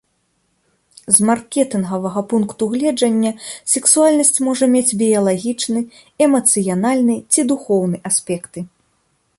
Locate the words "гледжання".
2.73-3.31